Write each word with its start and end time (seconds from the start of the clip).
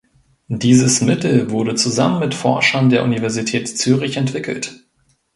Dieses 0.47 1.01
Mittel 1.03 1.51
wurde 1.51 1.75
zusammen 1.75 2.21
mit 2.21 2.33
Forschern 2.33 2.89
der 2.89 3.03
Universität 3.03 3.67
Zürich 3.69 4.17
entwickelt. 4.17 4.83